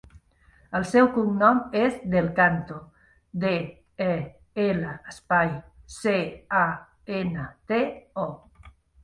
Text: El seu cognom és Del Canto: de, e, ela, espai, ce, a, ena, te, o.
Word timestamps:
El 0.77 0.85
seu 0.91 1.09
cognom 1.17 1.59
és 1.81 1.99
Del 2.13 2.29
Canto: 2.39 2.77
de, 3.43 3.51
e, 4.07 4.09
ela, 4.65 4.95
espai, 5.13 5.53
ce, 5.99 6.17
a, 6.63 6.65
ena, 7.21 7.47
te, 7.75 7.85
o. 8.27 8.75